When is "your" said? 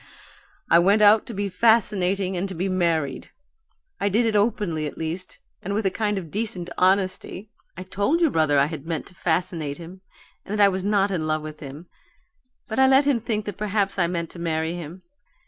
8.19-8.31